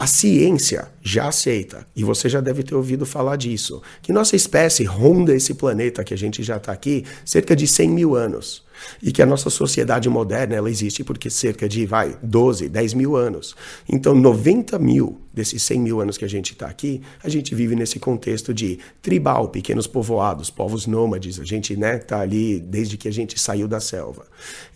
A 0.00 0.06
ciência 0.06 0.88
já 1.02 1.26
aceita, 1.26 1.84
e 1.96 2.04
você 2.04 2.28
já 2.28 2.40
deve 2.40 2.62
ter 2.62 2.76
ouvido 2.76 3.04
falar 3.04 3.34
disso, 3.34 3.82
que 4.00 4.12
nossa 4.12 4.36
espécie 4.36 4.84
ronda 4.84 5.34
esse 5.34 5.54
planeta 5.54 6.04
que 6.04 6.14
a 6.14 6.16
gente 6.16 6.40
já 6.40 6.56
está 6.56 6.70
aqui 6.70 7.04
cerca 7.24 7.56
de 7.56 7.66
100 7.66 7.90
mil 7.90 8.14
anos. 8.14 8.62
E 9.02 9.12
que 9.12 9.22
a 9.22 9.26
nossa 9.26 9.50
sociedade 9.50 10.08
moderna 10.08 10.54
ela 10.54 10.70
existe 10.70 11.04
porque 11.04 11.30
cerca 11.30 11.68
de, 11.68 11.86
vai, 11.86 12.16
12, 12.22 12.68
10 12.68 12.94
mil 12.94 13.16
anos. 13.16 13.54
Então, 13.88 14.14
90 14.14 14.78
mil 14.78 15.20
desses 15.32 15.62
100 15.62 15.80
mil 15.80 16.00
anos 16.00 16.18
que 16.18 16.24
a 16.24 16.28
gente 16.28 16.52
está 16.52 16.66
aqui, 16.66 17.00
a 17.22 17.28
gente 17.28 17.54
vive 17.54 17.76
nesse 17.76 17.98
contexto 17.98 18.52
de 18.52 18.78
tribal, 19.00 19.48
pequenos 19.48 19.86
povoados, 19.86 20.50
povos 20.50 20.86
nômades. 20.86 21.38
A 21.38 21.44
gente 21.44 21.74
está 21.74 21.86
né, 21.86 21.98
tá 21.98 22.20
ali 22.20 22.58
desde 22.58 22.96
que 22.96 23.06
a 23.06 23.12
gente 23.12 23.38
saiu 23.40 23.68
da 23.68 23.80
selva. 23.80 24.26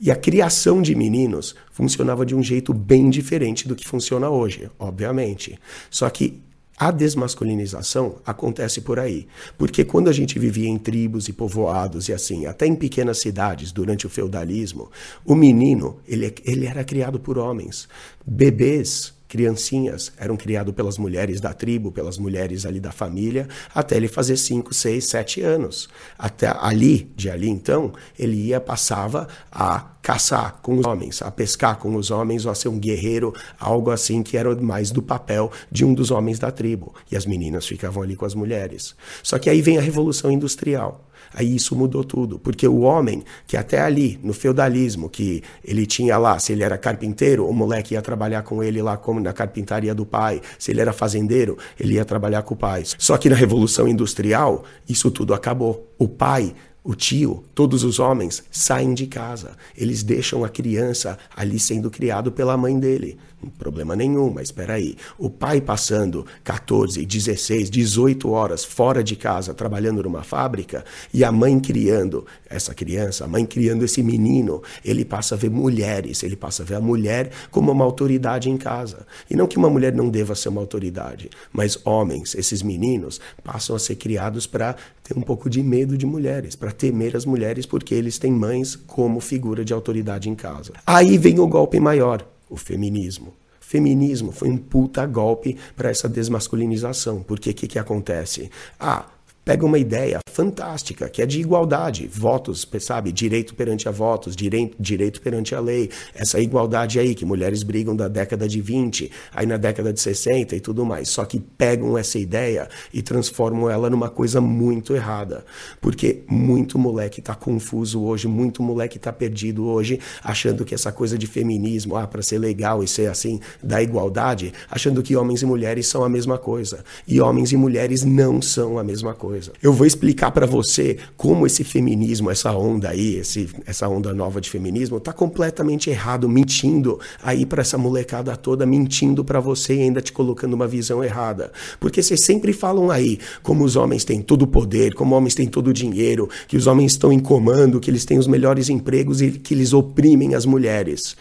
E 0.00 0.11
a 0.11 0.16
criação 0.16 0.80
de 0.80 0.95
meninos 0.95 1.55
funcionava 1.73 2.25
de 2.25 2.34
um 2.34 2.43
jeito 2.43 2.73
bem 2.73 3.11
diferente 3.11 3.66
do 3.66 3.75
que 3.75 3.87
funciona 3.87 4.30
hoje, 4.30 4.71
obviamente. 4.79 5.59
Só 5.91 6.09
que 6.09 6.41
a 6.79 6.90
desmasculinização 6.90 8.17
acontece 8.25 8.80
por 8.80 8.99
aí, 8.99 9.26
porque 9.57 9.85
quando 9.85 10.08
a 10.08 10.13
gente 10.13 10.39
vivia 10.39 10.68
em 10.68 10.79
tribos 10.79 11.29
e 11.29 11.32
povoados 11.32 12.08
e 12.08 12.13
assim, 12.13 12.46
até 12.46 12.67
em 12.67 12.75
pequenas 12.75 13.18
cidades 13.18 13.72
durante 13.72 14.07
o 14.07 14.11
feudalismo, 14.11 14.90
o 15.25 15.35
menino 15.35 15.99
ele, 16.08 16.35
ele 16.44 16.66
era 16.66 16.82
criado 16.82 17.21
por 17.21 17.39
homens. 17.39 17.89
Bebês 18.27 19.13
criancinhas 19.32 20.13
eram 20.18 20.36
criados 20.36 20.75
pelas 20.75 20.99
mulheres 20.99 21.41
da 21.41 21.54
tribo, 21.54 21.91
pelas 21.91 22.18
mulheres 22.18 22.67
ali 22.67 22.79
da 22.79 22.93
família, 22.93 23.49
até 23.75 23.96
ele 23.96 24.07
fazer 24.07 24.36
5, 24.36 24.75
6, 24.75 25.07
7 25.07 25.41
anos. 25.41 25.89
Até 26.18 26.55
ali, 26.61 27.11
de 27.17 27.31
ali 27.31 27.49
então, 27.49 27.95
ele 28.18 28.36
ia, 28.36 28.61
passava 28.61 29.27
a 29.50 29.86
caçar 30.03 30.61
com 30.61 30.77
os 30.77 30.85
homens, 30.85 31.22
a 31.22 31.31
pescar 31.31 31.79
com 31.79 31.96
os 31.96 32.11
homens, 32.11 32.45
ou 32.45 32.53
a 32.53 32.55
ser 32.55 32.69
um 32.69 32.78
guerreiro, 32.78 33.33
algo 33.58 33.91
assim 33.91 34.22
que 34.22 34.36
era 34.36 34.55
mais 34.56 34.91
do 34.91 35.00
papel 35.00 35.50
de 35.70 35.83
um 35.83 35.94
dos 35.94 36.11
homens 36.11 36.39
da 36.39 36.50
tribo. 36.50 36.94
E 37.11 37.17
as 37.17 37.25
meninas 37.25 37.67
ficavam 37.67 38.03
ali 38.03 38.14
com 38.14 38.27
as 38.27 38.34
mulheres. 38.34 38.94
Só 39.22 39.38
que 39.38 39.48
aí 39.48 39.62
vem 39.62 39.78
a 39.78 39.80
Revolução 39.80 40.30
Industrial. 40.30 41.08
Aí 41.34 41.56
isso 41.56 41.75
mudou 41.75 42.05
tudo, 42.05 42.38
porque 42.38 42.69
o 42.69 42.80
homem 42.80 43.25
que 43.47 43.56
até 43.56 43.80
ali, 43.80 44.19
no 44.22 44.34
feudalismo, 44.34 45.08
que 45.08 45.42
ele 45.64 45.86
tinha 45.86 46.19
lá, 46.19 46.38
se 46.38 46.53
ele 46.53 46.62
era 46.62 46.77
carpinteiro, 46.77 47.47
o 47.47 47.53
moleque 47.53 47.94
ia 47.94 48.03
trabalhar 48.03 48.42
com 48.42 48.62
ele 48.62 48.83
lá 48.83 48.97
como 48.97 49.20
na 49.23 49.33
carpintaria 49.33 49.95
do 49.95 50.05
pai. 50.05 50.41
Se 50.59 50.70
ele 50.70 50.81
era 50.81 50.92
fazendeiro, 50.92 51.56
ele 51.78 51.95
ia 51.95 52.05
trabalhar 52.05 52.42
com 52.42 52.55
o 52.55 52.56
pai. 52.56 52.83
Só 52.98 53.17
que 53.17 53.31
na 53.31 53.37
Revolução 53.37 53.89
Industrial, 53.89 54.65
isso 54.89 55.11
tudo 55.11 55.34
acabou. 55.34 55.89
O 55.98 56.09
pai 56.09 56.55
o 56.84 56.97
tio, 56.97 57.44
todos 57.55 57.84
os 57.84 58.00
homens 58.00 58.42
saem 58.50 58.92
de 58.92 59.06
casa. 59.06 59.52
Eles 59.77 60.02
deixam 60.02 60.44
a 60.44 60.48
criança 60.48 61.16
ali 61.34 61.58
sendo 61.58 61.91
criado 61.91 62.33
pela 62.33 62.56
mãe 62.56 62.78
dele. 62.78 63.19
Problema 63.58 63.97
nenhum, 63.97 64.30
mas 64.30 64.48
espera 64.48 64.75
aí. 64.75 64.97
O 65.19 65.28
pai 65.28 65.60
passando 65.60 66.25
14, 66.44 67.05
16, 67.05 67.70
18 67.70 68.30
horas 68.30 68.64
fora 68.64 69.03
de 69.03 69.16
casa 69.16 69.53
trabalhando 69.53 70.03
numa 70.03 70.22
fábrica 70.22 70.84
e 71.12 71.25
a 71.25 71.33
mãe 71.33 71.58
criando 71.58 72.25
essa 72.48 72.75
criança, 72.75 73.25
a 73.25 73.28
mãe 73.28 73.44
criando 73.44 73.84
esse 73.84 74.03
menino, 74.03 74.62
ele 74.84 75.05
passa 75.05 75.34
a 75.34 75.38
ver 75.38 75.50
mulheres, 75.50 76.22
ele 76.22 76.36
passa 76.36 76.62
a 76.62 76.66
ver 76.66 76.77
a 76.77 76.80
mulher 76.80 77.30
como 77.50 77.72
uma 77.72 77.84
autoridade 77.84 78.48
em 78.48 78.56
casa. 78.56 79.06
E 79.28 79.36
não 79.36 79.47
que 79.47 79.56
uma 79.56 79.70
mulher 79.70 79.92
não 79.92 80.08
deva 80.08 80.34
ser 80.34 80.48
uma 80.48 80.60
autoridade, 80.60 81.30
mas 81.53 81.78
homens, 81.84 82.34
esses 82.34 82.62
meninos, 82.62 83.20
passam 83.42 83.75
a 83.75 83.78
ser 83.78 83.97
criados 83.97 84.47
para 84.47 84.77
ter 85.03 85.19
um 85.19 85.22
pouco 85.22 85.50
de 85.50 85.62
medo 85.62 85.98
de 85.98 86.06
mulheres, 86.06 86.55
para 86.55 86.72
temer 86.73 87.17
as 87.17 87.25
mulheres 87.25 87.67
porque 87.67 87.95
eles 87.95 88.19
têm 88.19 88.33
mães 88.33 88.75
como 88.75 89.20
figura 89.20 89.65
de 89.65 89.73
autoridade 89.73 90.28
em 90.28 90.34
casa. 90.34 90.73
Aí 90.87 91.19
vem 91.19 91.39
o 91.39 91.47
golpe 91.47 91.78
maior 91.78 92.27
o 92.48 92.56
feminismo. 92.56 93.33
Feminismo 93.61 94.33
foi 94.33 94.51
um 94.51 94.59
puta 94.59 95.06
golpe 95.06 95.56
para 95.75 95.89
essa 95.89 96.06
desmasculinização. 96.06 97.23
Porque 97.23 97.50
o 97.50 97.55
que, 97.55 97.67
que 97.67 97.78
acontece? 97.78 98.50
Ah, 98.78 99.06
pega 99.44 99.66
uma 99.66 99.78
ideia 99.78 100.20
fantástica, 100.30 101.08
que 101.08 101.20
é 101.20 101.26
de 101.26 101.40
igualdade, 101.40 102.06
votos, 102.06 102.66
sabe, 102.80 103.10
direito 103.10 103.54
perante 103.54 103.88
a 103.88 103.91
votos, 103.91 104.36
direito, 104.36 104.76
direito 104.78 105.20
perante 105.20 105.54
a 105.54 105.60
lei, 105.60 105.91
essa 106.14 106.41
igualdade 106.41 106.98
aí 106.98 107.14
que 107.14 107.25
mulheres 107.25 107.62
brigam 107.62 107.94
da 107.94 108.08
década 108.08 108.48
de 108.48 108.60
20, 108.60 109.10
aí 109.34 109.44
na 109.44 109.56
década 109.56 109.92
de 109.92 110.00
60 110.00 110.54
e 110.54 110.60
tudo 110.60 110.86
mais, 110.86 111.08
só 111.08 111.25
que 111.25 111.41
pegam 111.41 111.98
essa 111.98 112.19
ideia 112.19 112.69
e 112.94 113.02
transformam 113.02 113.69
ela 113.69 113.91
numa 113.91 114.08
coisa 114.08 114.41
muito 114.41 114.94
errada, 114.94 115.44
porque 115.81 116.22
muito 116.28 116.78
moleque 116.78 117.20
tá 117.20 117.34
confuso 117.34 118.02
hoje, 118.02 118.28
muito 118.28 118.62
moleque 118.62 118.98
tá 118.98 119.12
perdido 119.12 119.66
hoje, 119.66 119.98
achando 120.22 120.64
que 120.64 120.75
essa 120.75 120.92
coisa 120.92 121.19
de 121.19 121.26
feminismo, 121.26 121.97
ah, 121.97 122.06
para 122.06 122.22
ser 122.22 122.38
legal 122.38 122.82
e 122.82 122.88
ser 122.88 123.10
assim, 123.10 123.41
da 123.62 123.82
igualdade, 123.82 124.52
achando 124.70 125.02
que 125.02 125.16
homens 125.16 125.42
e 125.42 125.47
mulheres 125.47 125.88
são 125.88 126.04
a 126.04 126.08
mesma 126.08 126.38
coisa, 126.38 126.84
e 127.06 127.20
homens 127.20 127.50
e 127.50 127.56
mulheres 127.56 128.04
não 128.04 128.41
são 128.41 128.78
a 128.78 128.84
mesma 128.84 129.14
coisa 129.14 129.31
coisa. 129.32 129.53
Eu 129.62 129.72
vou 129.72 129.87
explicar 129.87 130.31
para 130.31 130.44
você 130.44 130.98
como 131.16 131.47
esse 131.47 131.65
feminismo, 131.65 132.31
essa 132.31 132.53
onda 132.53 132.91
aí, 132.91 133.16
esse, 133.16 133.48
essa 133.65 133.88
onda 133.88 134.12
nova 134.12 134.43
de 134.43 134.50
feminismo, 134.50 135.00
tá 135.00 135.10
completamente 135.10 135.88
errado, 135.88 136.28
mentindo 136.28 137.00
aí 137.22 137.47
para 137.47 137.62
essa 137.62 137.78
molecada 137.78 138.37
toda, 138.37 138.66
mentindo 138.66 139.25
para 139.25 139.41
você 139.41 139.76
e 139.76 139.82
ainda 139.82 140.03
te 140.03 140.12
colocando 140.12 140.53
uma 140.53 140.69
visão 140.69 141.03
errada. 141.03 141.50
Porque 141.81 142.03
vocês 142.03 142.22
sempre 142.22 142.53
falam 142.53 142.91
aí 142.91 143.19
como 143.43 143.65
os 143.65 143.75
homens 143.75 144.04
têm 144.04 144.20
todo 144.20 144.43
o 144.43 144.47
poder, 144.47 144.93
como 144.93 145.15
homens 145.15 145.34
têm 145.34 145.47
todo 145.47 145.69
o 145.69 145.72
dinheiro, 145.72 146.28
que 146.47 146.59
os 146.59 146.66
homens 146.66 146.93
estão 146.93 147.10
em 147.10 147.19
comando, 147.19 147.81
que 147.81 147.91
eles 147.91 148.04
têm 148.04 148.19
os 148.19 148.26
melhores 148.26 148.69
empregos 148.69 149.22
e 149.22 149.31
que 149.31 149.54
eles 149.54 149.72
oprimem 149.72 150.34
as 150.34 150.44
mulheres. 150.44 151.16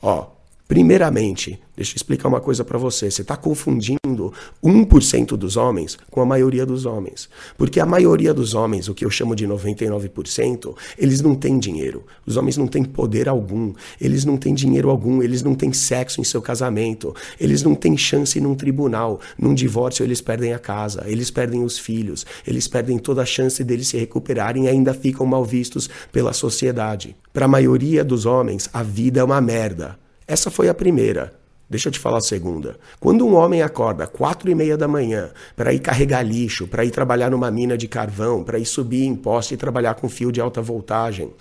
Ó, 0.00 0.35
primeiramente, 0.68 1.60
Deixa 1.76 1.92
eu 1.92 1.96
explicar 1.96 2.28
uma 2.28 2.40
coisa 2.40 2.64
para 2.64 2.78
você. 2.78 3.10
Você 3.10 3.20
está 3.20 3.36
confundindo 3.36 4.32
1% 4.64 5.36
dos 5.36 5.58
homens 5.58 5.98
com 6.10 6.22
a 6.22 6.26
maioria 6.26 6.64
dos 6.64 6.86
homens. 6.86 7.28
Porque 7.58 7.78
a 7.78 7.84
maioria 7.84 8.32
dos 8.32 8.54
homens, 8.54 8.88
o 8.88 8.94
que 8.94 9.04
eu 9.04 9.10
chamo 9.10 9.36
de 9.36 9.46
99%, 9.46 10.74
eles 10.96 11.20
não 11.20 11.34
têm 11.34 11.58
dinheiro. 11.58 12.04
Os 12.24 12.38
homens 12.38 12.56
não 12.56 12.66
têm 12.66 12.82
poder 12.82 13.28
algum. 13.28 13.74
Eles 14.00 14.24
não 14.24 14.38
têm 14.38 14.54
dinheiro 14.54 14.88
algum. 14.88 15.22
Eles 15.22 15.42
não 15.42 15.54
têm 15.54 15.70
sexo 15.70 16.18
em 16.18 16.24
seu 16.24 16.40
casamento. 16.40 17.14
Eles 17.38 17.62
não 17.62 17.74
têm 17.74 17.94
chance 17.94 18.40
num 18.40 18.54
tribunal. 18.54 19.20
Num 19.38 19.52
divórcio, 19.52 20.02
eles 20.02 20.22
perdem 20.22 20.54
a 20.54 20.58
casa. 20.58 21.04
Eles 21.06 21.30
perdem 21.30 21.62
os 21.62 21.78
filhos. 21.78 22.24
Eles 22.46 22.66
perdem 22.66 22.98
toda 22.98 23.20
a 23.20 23.26
chance 23.26 23.62
deles 23.62 23.88
se 23.88 23.98
recuperarem 23.98 24.64
e 24.64 24.68
ainda 24.68 24.94
ficam 24.94 25.26
mal 25.26 25.44
vistos 25.44 25.90
pela 26.10 26.32
sociedade. 26.32 27.14
Para 27.34 27.44
a 27.44 27.48
maioria 27.48 28.02
dos 28.02 28.24
homens, 28.24 28.70
a 28.72 28.82
vida 28.82 29.20
é 29.20 29.24
uma 29.24 29.42
merda. 29.42 30.05
Essa 30.26 30.50
foi 30.50 30.68
a 30.68 30.74
primeira. 30.74 31.32
Deixa 31.68 31.88
eu 31.88 31.92
te 31.92 31.98
falar 31.98 32.18
a 32.18 32.22
segunda. 32.22 32.78
Quando 33.00 33.26
um 33.26 33.34
homem 33.34 33.60
acorda 33.60 34.06
quatro 34.06 34.48
e 34.48 34.54
meia 34.54 34.76
da 34.76 34.86
manhã 34.86 35.30
para 35.56 35.72
ir 35.72 35.80
carregar 35.80 36.22
lixo, 36.22 36.66
para 36.68 36.84
ir 36.84 36.90
trabalhar 36.90 37.30
numa 37.30 37.50
mina 37.50 37.76
de 37.76 37.88
carvão, 37.88 38.44
para 38.44 38.58
ir 38.58 38.66
subir 38.66 39.04
em 39.04 39.16
poste 39.16 39.54
e 39.54 39.56
trabalhar 39.56 39.94
com 39.94 40.08
fio 40.08 40.30
de 40.30 40.40
alta 40.40 40.62
voltagem, 40.62 41.32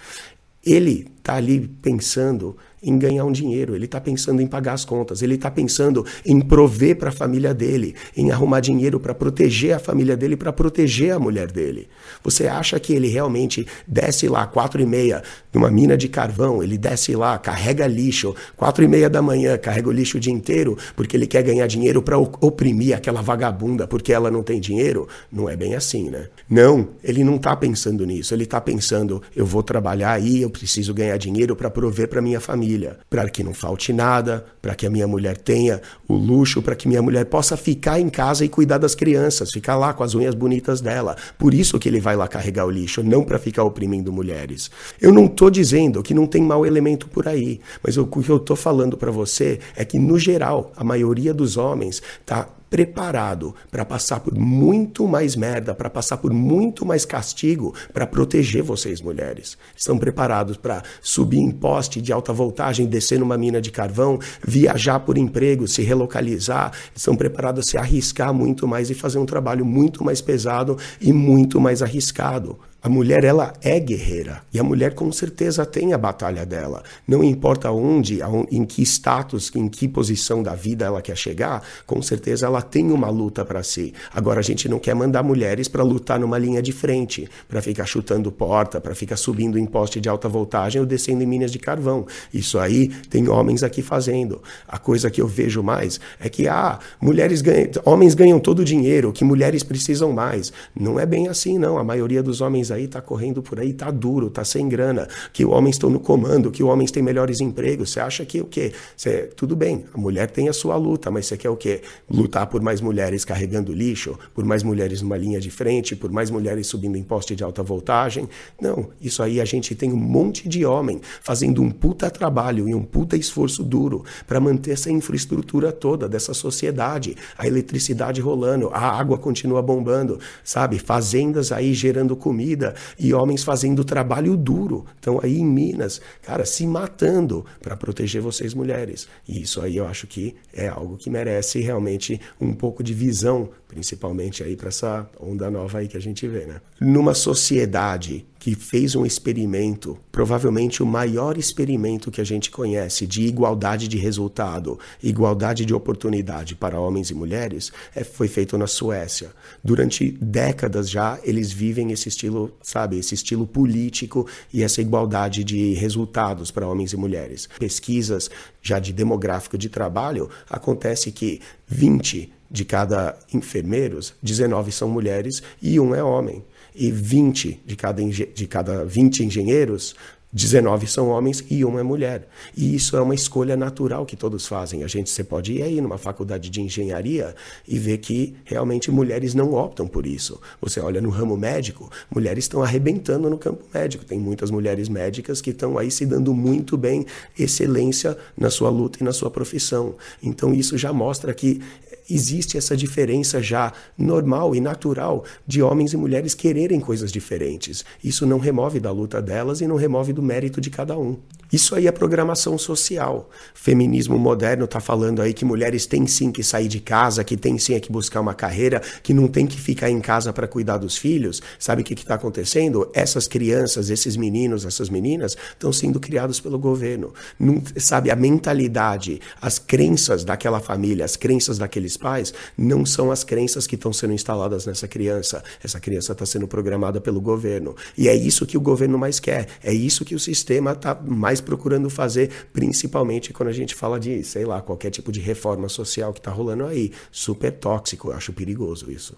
ele 0.66 1.15
está 1.26 1.34
ali 1.34 1.60
pensando 1.82 2.56
em 2.86 3.00
ganhar 3.00 3.26
um 3.26 3.32
dinheiro, 3.32 3.76
ele 3.76 3.86
está 3.86 4.00
pensando 4.00 4.42
em 4.42 4.48
pagar 4.48 4.74
as 4.74 4.86
contas, 4.86 5.24
ele 5.24 5.34
está 5.34 5.50
pensando 5.50 6.06
em 6.24 6.40
prover 6.40 6.96
para 6.98 7.10
a 7.10 7.12
família 7.12 7.52
dele, 7.52 7.96
em 8.16 8.32
arrumar 8.32 8.60
dinheiro 8.60 9.00
para 9.00 9.16
proteger 9.16 9.74
a 9.74 9.80
família 9.80 10.16
dele, 10.16 10.38
para 10.38 10.54
proteger 10.54 11.12
a 11.12 11.20
mulher 11.20 11.52
dele. 11.52 11.88
Você 12.24 12.48
acha 12.48 12.80
que 12.80 12.94
ele 12.94 13.08
realmente 13.08 13.66
desce 13.88 14.28
lá 14.28 14.46
quatro 14.46 14.80
e 14.80 14.86
meia 14.86 15.24
numa 15.52 15.72
mina 15.72 15.98
de 15.98 16.08
carvão, 16.08 16.62
ele 16.62 16.78
desce 16.78 17.16
lá, 17.16 17.38
carrega 17.40 17.88
lixo, 17.88 18.36
quatro 18.56 18.84
e 18.84 18.88
meia 18.88 19.10
da 19.10 19.22
manhã, 19.22 19.58
carrega 19.58 19.90
o 19.90 19.92
lixo 19.92 20.18
o 20.18 20.20
dia 20.20 20.34
inteiro 20.34 20.78
porque 20.96 21.18
ele 21.18 21.26
quer 21.26 21.42
ganhar 21.42 21.66
dinheiro 21.66 22.04
para 22.04 22.20
oprimir 22.20 22.96
aquela 22.96 23.22
vagabunda 23.22 23.88
porque 23.88 24.14
ela 24.14 24.30
não 24.30 24.44
tem 24.44 24.60
dinheiro? 24.60 25.08
Não 25.32 25.50
é 25.50 25.56
bem 25.56 25.74
assim, 25.74 26.12
né? 26.12 26.28
Não, 26.48 26.90
ele 27.04 27.24
não 27.24 27.38
está 27.38 27.56
pensando 27.56 28.06
nisso, 28.06 28.34
ele 28.36 28.44
está 28.44 28.62
pensando, 28.62 29.24
eu 29.36 29.46
vou 29.46 29.64
trabalhar 29.64 30.12
aí, 30.12 30.44
eu 30.44 30.50
preciso 30.52 30.94
ganhar 30.94 31.15
dinheiro 31.18 31.56
para 31.56 31.70
prover 31.70 32.08
para 32.08 32.22
minha 32.22 32.40
família 32.40 32.98
para 33.10 33.30
que 33.30 33.44
não 33.44 33.54
falte 33.54 33.94
nada, 33.94 34.46
para 34.62 34.76
que 34.76 34.86
a 34.86 34.90
minha 34.90 35.08
mulher 35.08 35.38
tenha 35.38 35.82
o 36.08 36.16
luxo, 36.16 36.62
para 36.62 36.76
que 36.76 36.88
minha 36.88 37.02
mulher 37.02 37.26
possa 37.26 37.56
ficar 37.56 38.00
em 38.00 38.10
casa 38.10 38.44
e 38.44 38.50
cuidar 38.50 38.78
das 38.78 38.96
crianças, 38.96 39.52
ficar 39.52 39.76
lá 39.76 39.94
com 39.94 40.04
as 40.04 40.16
unhas 40.16 40.36
bonitas 40.36 40.82
dela. 40.82 41.16
Por 41.38 41.54
isso 41.54 41.80
que 41.80 41.88
ele 41.88 42.00
vai 42.00 42.16
lá 42.16 42.28
carregar 42.28 42.66
o 42.66 42.70
lixo, 42.70 43.04
não 43.04 43.24
para 43.24 43.40
ficar 43.40 43.64
oprimindo 43.64 44.12
mulheres. 44.12 44.70
Eu 45.00 45.14
não 45.14 45.26
estou 45.26 45.50
dizendo 45.50 46.04
que 46.04 46.14
não 46.14 46.28
tem 46.28 46.42
mau 46.42 46.66
elemento 46.66 47.08
por 47.08 47.28
aí, 47.28 47.60
mas 47.84 47.98
o 47.98 48.06
que 48.06 48.30
eu 48.30 48.38
estou 48.38 48.56
falando 48.56 48.98
para 48.98 49.12
você 49.12 49.60
é 49.76 49.86
que, 49.86 50.00
no 50.00 50.18
geral, 50.18 50.72
a 50.76 50.84
maioria 50.84 51.34
dos 51.34 51.58
homens 51.58 52.02
está 52.22 52.48
preparado 52.70 53.56
para 53.72 53.86
passar 53.86 54.20
por 54.20 54.36
muito 54.36 55.08
mais 55.08 55.36
merda, 55.36 55.74
para 55.74 55.90
passar 55.90 56.18
por 56.18 56.34
muito 56.34 56.86
mais 56.86 57.06
castigo 57.06 57.74
para 57.94 58.08
proteger 58.08 58.64
vocês, 58.64 59.02
mulheres. 59.02 59.58
Estão 59.76 59.98
preparados 59.98 60.58
para 60.58 60.84
subir 61.02 61.40
em 61.40 61.52
poste 61.52 62.02
de 62.02 62.12
alta 62.12 62.34
voltagem, 62.34 62.86
descer 62.86 63.20
numa 63.20 63.38
mina 63.38 63.62
de 63.62 63.72
carvão, 63.72 64.20
viajar 64.46 65.00
por 65.00 65.18
emprego, 65.18 65.68
se 65.68 65.82
relocalizar. 65.82 66.72
Estão 66.96 67.16
preparados 67.16 67.68
a 67.68 67.72
se 67.72 67.78
arriscar 67.78 68.34
muito 68.34 68.68
mais 68.68 68.90
e 68.90 68.94
fazer 68.94 69.20
um 69.20 69.26
trabalho 69.26 69.66
muito 69.66 70.04
mais 70.04 70.22
pesado 70.22 70.78
e 71.00 71.14
muito 71.14 71.60
mais 71.60 71.82
arriscado. 71.82 72.58
A 72.86 72.90
mulher, 72.90 73.24
ela 73.24 73.52
é 73.64 73.80
guerreira. 73.80 74.44
E 74.54 74.60
a 74.60 74.64
mulher, 74.64 74.94
com 74.94 75.12
certeza, 75.12 75.66
tem 75.66 75.92
a 75.92 75.98
batalha 75.98 76.46
dela. 76.46 76.84
Não 77.08 77.24
importa 77.24 77.72
onde, 77.72 78.20
em 78.52 78.64
que 78.64 78.84
status, 78.84 79.52
em 79.56 79.68
que 79.68 79.88
posição 79.88 80.44
da 80.44 80.54
vida 80.54 80.86
ela 80.86 81.02
quer 81.02 81.18
chegar, 81.18 81.64
com 81.88 82.00
certeza 82.00 82.46
ela 82.46 82.62
tem 82.62 82.92
uma 82.92 83.10
luta 83.10 83.44
para 83.44 83.64
si. 83.64 83.92
Agora, 84.14 84.40
a 84.40 84.44
gente 84.44 84.70
não 84.70 84.78
quer 84.78 84.94
mandar 84.94 85.24
mulheres 85.24 85.68
para 85.68 85.82
lutar 85.82 86.20
numa 86.20 86.38
linha 86.38 86.62
de 86.62 86.72
frente, 86.72 87.28
para 87.48 87.60
ficar 87.60 87.88
chutando 87.88 88.32
porta, 88.32 88.80
para 88.80 88.94
ficar 88.94 89.18
subindo 89.18 89.58
em 89.58 89.66
poste 89.66 90.00
de 90.00 90.08
alta 90.08 90.30
voltagem 90.30 90.80
ou 90.80 90.86
descendo 90.86 91.24
em 91.24 91.26
minas 91.26 91.52
de 91.52 91.58
carvão. 91.58 92.06
Isso 92.32 92.60
aí 92.60 92.90
tem 93.10 93.28
homens 93.28 93.64
aqui 93.64 93.82
fazendo. 93.82 94.44
A 94.68 94.78
coisa 94.78 95.10
que 95.10 95.20
eu 95.20 95.28
vejo 95.28 95.64
mais 95.64 96.00
é 96.20 96.30
que, 96.30 96.48
ah, 96.48 96.78
mulheres 97.02 97.42
ganham, 97.42 97.72
homens 97.84 98.14
ganham 98.14 98.40
todo 98.40 98.60
o 98.60 98.64
dinheiro, 98.64 99.12
que 99.12 99.24
mulheres 99.24 99.64
precisam 99.64 100.12
mais. 100.12 100.54
Não 100.80 101.00
é 101.00 101.06
bem 101.08 101.28
assim, 101.28 101.58
não. 101.58 101.80
A 101.80 101.84
maioria 101.84 102.22
dos 102.22 102.42
homens 102.42 102.75
aí 102.76 102.88
tá 102.88 103.02
correndo 103.02 103.42
por 103.42 103.60
aí, 103.60 103.74
tá 103.74 103.90
duro, 103.90 104.30
tá 104.30 104.44
sem 104.44 104.68
grana, 104.70 105.08
que 105.34 105.46
homens 105.46 105.76
estão 105.76 105.90
no 105.90 106.00
comando, 106.00 106.52
que 106.52 106.64
homens 106.64 106.92
têm 106.92 107.02
melhores 107.02 107.40
empregos. 107.40 107.92
Você 107.92 108.00
acha 108.00 108.26
que 108.26 108.42
o 108.42 108.46
quê? 108.46 108.74
Cê, 108.96 109.30
tudo 109.36 109.56
bem, 109.56 109.86
a 109.94 109.98
mulher 109.98 110.30
tem 110.30 110.50
a 110.50 110.54
sua 110.54 110.76
luta, 110.76 111.10
mas 111.10 111.26
você 111.26 111.38
quer 111.38 111.50
o 111.50 111.58
quê? 111.58 111.82
Lutar 112.10 112.48
por 112.48 112.62
mais 112.62 112.82
mulheres 112.82 113.26
carregando 113.26 113.74
lixo, 113.74 114.18
por 114.34 114.46
mais 114.46 114.64
mulheres 114.64 115.02
numa 115.02 115.18
linha 115.18 115.40
de 115.40 115.50
frente, 115.50 115.96
por 115.96 116.12
mais 116.12 116.30
mulheres 116.30 116.68
subindo 116.68 116.98
em 116.98 117.04
poste 117.04 117.36
de 117.36 117.44
alta 117.44 117.64
voltagem? 117.64 118.28
Não, 118.60 118.90
isso 119.02 119.22
aí 119.24 119.40
a 119.40 119.46
gente 119.46 119.76
tem 119.76 119.92
um 119.92 119.98
monte 119.98 120.48
de 120.48 120.66
homem 120.66 121.02
fazendo 121.22 121.62
um 121.62 121.70
puta 121.70 122.10
trabalho 122.10 122.68
e 122.68 122.74
um 122.74 122.84
puta 122.84 123.16
esforço 123.16 123.64
duro 123.64 124.04
para 124.26 124.40
manter 124.40 124.72
essa 124.72 124.92
infraestrutura 124.92 125.72
toda 125.72 126.08
dessa 126.08 126.34
sociedade, 126.34 127.16
a 127.38 127.48
eletricidade 127.48 128.22
rolando, 128.22 128.70
a 128.70 128.80
água 128.80 129.18
continua 129.18 129.62
bombando, 129.62 130.20
sabe? 130.44 130.80
Fazendas 130.80 131.52
aí 131.52 131.74
gerando 131.74 132.16
comida 132.16 132.65
vida 132.66 132.76
e 132.98 133.14
homens 133.14 133.44
fazendo 133.44 133.84
trabalho 133.84 134.36
duro. 134.36 134.86
Então 135.00 135.20
aí 135.22 135.38
em 135.38 135.46
Minas, 135.46 136.02
cara, 136.22 136.46
se 136.46 136.66
matando 136.66 137.46
para 137.62 137.78
proteger 137.78 138.22
vocês 138.22 138.54
mulheres. 138.54 139.08
E 139.28 139.42
isso 139.42 139.62
aí 139.62 139.78
eu 139.78 139.88
acho 139.88 140.08
que 140.08 140.36
é 140.54 140.68
algo 140.68 140.98
que 140.98 141.10
merece 141.10 141.60
realmente 141.60 142.20
um 142.40 142.54
pouco 142.54 142.84
de 142.84 142.94
visão, 142.94 143.50
principalmente 143.68 144.44
aí 144.44 144.56
para 144.56 144.70
essa 144.70 145.08
onda 145.20 145.50
nova 145.52 145.80
aí 145.80 145.88
que 145.88 145.98
a 145.98 146.02
gente 146.02 146.28
vê, 146.28 146.46
né? 146.46 146.62
Numa 146.80 147.14
sociedade 147.14 148.26
que 148.46 148.54
fez 148.54 148.96
um 148.96 149.08
experimento, 149.08 149.98
provavelmente 150.12 150.84
o 150.84 150.86
maior 150.86 151.36
experimento 151.36 152.12
que 152.12 152.22
a 152.22 152.24
gente 152.24 152.52
conhece 152.52 153.08
de 153.08 153.24
igualdade 153.24 153.88
de 153.88 153.98
resultado, 153.98 154.78
igualdade 155.02 155.66
de 155.66 155.74
oportunidade 155.74 156.54
para 156.54 156.80
homens 156.80 157.10
e 157.10 157.16
mulheres, 157.16 157.72
é, 157.96 158.04
foi 158.04 158.28
feito 158.28 158.56
na 158.56 158.68
Suécia. 158.68 159.32
Durante 159.64 160.12
décadas 160.22 160.92
já 160.92 161.20
eles 161.24 161.52
vivem 161.52 161.92
esse 161.92 162.08
estilo, 162.08 162.56
sabe, 162.62 163.00
esse 163.00 163.16
estilo 163.16 163.48
político 163.48 164.28
e 164.54 164.62
essa 164.62 164.80
igualdade 164.80 165.44
de 165.44 165.74
resultados 165.74 166.52
para 166.52 166.68
homens 166.68 166.94
e 166.94 166.98
mulheres. 166.98 167.50
Pesquisas 167.58 168.30
já 168.62 168.78
de 168.78 168.94
demográfico 168.94 169.58
de 169.58 169.70
trabalho 169.70 170.30
acontece 170.48 171.12
que 171.12 171.42
20 171.68 172.32
de 172.52 172.64
cada 172.64 173.18
enfermeiros, 173.34 174.14
19 174.22 174.72
são 174.72 174.88
mulheres 174.88 175.42
e 175.60 175.80
um 175.80 175.96
é 175.96 176.04
homem 176.04 176.44
e 176.76 176.92
20 176.92 177.64
de 177.66 177.76
cada, 177.76 178.04
de 178.04 178.48
cada 178.48 178.86
20 178.86 179.24
engenheiros, 179.24 179.96
19 180.36 180.86
são 180.86 181.08
homens 181.08 181.42
e 181.50 181.64
uma 181.64 181.80
é 181.80 181.84
mulher. 181.84 182.28
E 182.58 182.76
isso 182.76 182.98
é 182.98 183.02
uma 183.02 183.16
escolha 183.16 183.56
natural 183.56 184.06
que 184.06 184.18
todos 184.18 184.46
fazem. 184.46 184.84
A 184.84 184.88
gente 184.88 185.10
você 185.10 185.24
pode 185.24 185.54
ir 185.54 185.62
aí 185.62 185.80
numa 185.80 185.98
faculdade 185.98 186.50
de 186.50 186.62
engenharia 186.62 187.34
e 187.66 187.80
ver 187.80 188.00
que 188.00 188.36
realmente 188.44 188.92
mulheres 188.92 189.34
não 189.34 189.54
optam 189.54 189.88
por 189.88 190.06
isso. 190.06 190.42
Você 190.60 190.82
olha 190.82 191.00
no 191.00 191.10
ramo 191.10 191.38
médico, 191.38 191.90
mulheres 192.14 192.44
estão 192.44 192.62
arrebentando 192.62 193.30
no 193.30 193.38
campo 193.38 193.64
médico. 193.74 194.04
Tem 194.04 194.20
muitas 194.20 194.52
mulheres 194.52 194.90
médicas 194.90 195.40
que 195.40 195.52
estão 195.52 195.78
aí 195.78 195.90
se 195.90 196.06
dando 196.06 196.34
muito 196.34 196.76
bem, 196.76 197.06
excelência 197.40 198.18
na 198.38 198.50
sua 198.50 198.70
luta 198.70 198.98
e 199.00 199.06
na 199.06 199.14
sua 199.14 199.32
profissão. 199.32 199.96
Então 200.22 200.54
isso 200.54 200.78
já 200.78 200.92
mostra 200.92 201.34
que 201.34 201.62
existe 202.10 202.58
essa 202.58 202.76
diferença 202.76 203.42
já 203.42 203.74
normal 203.98 204.56
e 204.56 204.62
natural 204.62 205.24
de 205.46 205.62
homens 205.62 205.94
e 205.94 205.98
mulheres 205.98 206.34
quererem 206.34 206.80
coisas 206.80 207.12
diferentes. 207.12 207.84
Isso 208.04 208.26
não 208.26 208.38
remove 208.38 208.80
da 208.80 208.92
luta 208.92 209.22
delas 209.22 209.62
e 209.62 209.68
não 209.68 209.76
remove 209.76 210.14
do 210.14 210.22
mérito 210.26 210.60
de 210.60 210.70
cada 210.70 210.98
um. 210.98 211.18
Isso 211.52 211.76
aí 211.76 211.88
é 211.88 211.92
programação 211.92 212.58
social. 212.58 213.30
Feminismo 213.54 214.18
moderno 214.18 214.66
está 214.66 214.80
falando 214.80 215.22
aí 215.22 215.34
que 215.34 215.46
mulheres 215.46 215.86
têm 215.86 216.08
sim 216.08 216.32
que 216.32 216.44
sair 216.44 216.68
de 216.68 216.80
casa, 216.80 217.24
que 217.24 217.38
têm 217.38 217.58
sim 217.58 217.80
que 217.80 217.92
buscar 217.92 218.20
uma 218.20 218.34
carreira, 218.34 218.82
que 219.04 219.14
não 219.14 219.28
tem 219.28 219.46
que 219.46 219.60
ficar 219.60 219.90
em 219.90 220.02
casa 220.02 220.34
para 220.34 220.48
cuidar 220.48 220.78
dos 220.78 220.98
filhos. 220.98 221.42
Sabe 221.60 221.82
o 221.82 221.86
que 221.86 221.94
está 221.94 222.16
acontecendo? 222.16 222.90
Essas 222.94 223.28
crianças, 223.28 223.90
esses 223.90 224.18
meninos, 224.18 224.66
essas 224.66 224.90
meninas 224.90 225.38
estão 225.54 225.72
sendo 225.72 226.00
criados 226.00 226.40
pelo 226.40 226.58
governo. 226.58 227.14
Não, 227.40 227.62
sabe, 227.78 228.10
a 228.10 228.16
mentalidade, 228.16 229.22
as 229.42 229.60
crenças 229.60 230.24
daquela 230.24 230.60
família, 230.60 231.06
as 231.06 231.16
crenças 231.16 231.58
daqueles 231.58 231.96
pais, 231.96 232.34
não 232.58 232.86
são 232.86 233.12
as 233.12 233.24
crenças 233.24 233.68
que 233.68 233.76
estão 233.76 233.94
sendo 233.94 234.14
instaladas 234.14 234.66
nessa 234.66 234.88
criança. 234.88 235.44
Essa 235.64 235.80
criança 235.80 236.14
está 236.14 236.26
sendo 236.26 236.48
programada 236.48 237.00
pelo 237.00 237.22
governo. 237.22 237.76
E 237.98 238.10
é 238.10 238.16
isso 238.16 238.46
que 238.46 238.58
o 238.58 238.62
governo 238.62 238.98
mais 238.98 239.20
quer. 239.20 239.48
É 239.64 239.74
isso 239.74 240.04
que 240.04 240.15
o 240.16 240.20
sistema 240.20 240.72
está 240.72 240.96
mais 240.96 241.42
procurando 241.42 241.90
fazer, 241.90 242.32
principalmente 242.54 243.34
quando 243.34 243.50
a 243.50 243.54
gente 243.54 243.76
fala 243.76 244.00
de, 244.00 244.24
sei 244.24 244.46
lá, 244.46 244.62
qualquer 244.62 244.90
tipo 244.90 245.12
de 245.12 245.20
reforma 245.20 245.70
social 245.70 246.14
que 246.14 246.20
está 246.20 246.32
rolando 246.32 246.66
aí. 246.66 246.92
Super 247.12 247.52
tóxico, 247.52 248.10
eu 248.10 248.14
acho 248.16 248.34
perigoso 248.34 248.92
isso. 248.92 249.16